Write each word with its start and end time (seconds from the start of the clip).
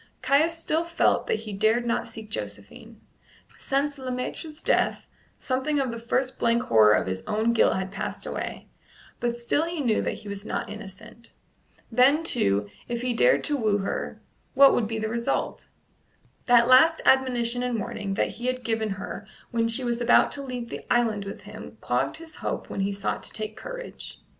Caius 0.23 0.57
still 0.57 0.83
felt 0.83 1.27
that 1.27 1.41
he 1.41 1.53
dared 1.53 1.85
not 1.85 2.07
seek 2.07 2.31
Josephine. 2.31 2.99
Since 3.59 3.99
Le 3.99 4.09
Maître's 4.09 4.63
death 4.63 5.05
something 5.37 5.79
of 5.79 5.91
the 5.91 5.99
first 5.99 6.39
blank 6.39 6.63
horror 6.63 6.93
of 6.95 7.05
his 7.05 7.21
own 7.27 7.53
guilt 7.53 7.75
had 7.75 7.91
passed 7.91 8.25
away, 8.25 8.65
but 9.19 9.37
still 9.39 9.63
he 9.65 9.79
knew 9.79 10.01
that 10.01 10.15
he 10.15 10.27
was 10.27 10.43
not 10.43 10.71
innocent. 10.71 11.33
Then, 11.91 12.23
too, 12.23 12.67
if 12.87 13.03
he 13.03 13.13
dared 13.13 13.43
to 13.43 13.55
woo 13.55 13.77
her, 13.77 14.19
what 14.55 14.73
would 14.73 14.87
be 14.87 14.97
the 14.97 15.07
result? 15.07 15.67
That 16.47 16.67
last 16.67 16.99
admonition 17.05 17.61
and 17.61 17.79
warning 17.79 18.15
that 18.15 18.29
he 18.29 18.47
had 18.47 18.63
given 18.63 18.89
her 18.97 19.27
when 19.51 19.67
she 19.67 19.83
was 19.83 20.01
about 20.01 20.31
to 20.31 20.41
leave 20.41 20.69
the 20.69 20.81
island 20.91 21.25
with 21.25 21.41
him 21.41 21.77
clogged 21.79 22.17
his 22.17 22.37
hope 22.37 22.71
when 22.71 22.79
he 22.79 22.91
sought 22.91 23.21
to 23.21 23.31
take 23.33 23.55
courage. 23.55 24.17